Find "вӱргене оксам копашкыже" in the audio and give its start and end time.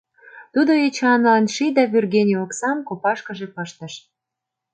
1.91-3.47